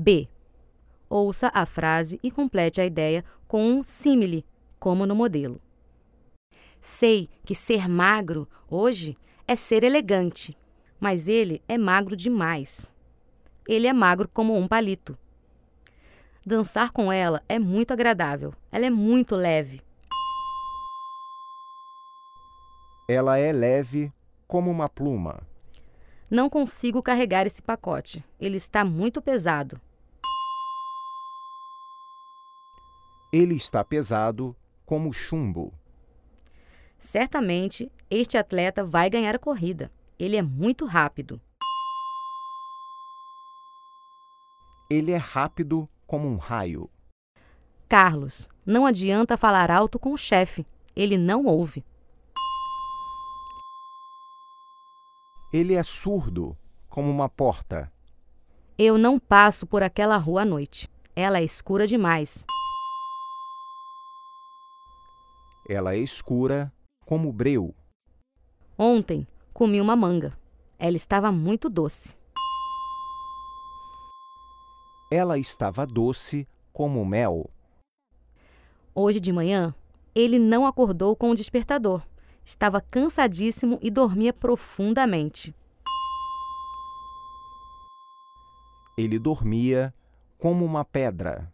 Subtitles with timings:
[0.00, 0.30] B.
[1.10, 4.46] Ouça a frase e complete a ideia com um símile,
[4.78, 5.60] como no modelo.
[6.80, 9.14] Sei que ser magro hoje
[9.46, 10.56] é ser elegante,
[10.98, 12.90] mas ele é magro demais.
[13.68, 15.18] Ele é magro como um palito.
[16.46, 19.82] Dançar com ela é muito agradável, ela é muito leve.
[23.06, 24.10] Ela é leve
[24.48, 25.42] como uma pluma.
[26.30, 29.78] Não consigo carregar esse pacote, ele está muito pesado.
[33.32, 35.72] Ele está pesado como chumbo.
[36.98, 39.90] Certamente este atleta vai ganhar a corrida.
[40.18, 41.40] Ele é muito rápido.
[44.90, 46.90] Ele é rápido como um raio.
[47.88, 50.66] Carlos, não adianta falar alto com o chefe.
[50.96, 51.84] Ele não ouve.
[55.52, 56.56] Ele é surdo
[56.88, 57.92] como uma porta.
[58.76, 60.88] Eu não passo por aquela rua à noite.
[61.14, 62.44] Ela é escura demais.
[65.72, 66.72] Ela é escura
[67.06, 67.72] como breu.
[68.76, 70.36] Ontem comi uma manga.
[70.76, 72.16] Ela estava muito doce.
[75.12, 77.48] Ela estava doce como mel.
[78.92, 79.72] Hoje de manhã,
[80.12, 82.02] ele não acordou com o despertador.
[82.44, 85.54] Estava cansadíssimo e dormia profundamente.
[88.98, 89.94] Ele dormia
[90.36, 91.48] como uma pedra.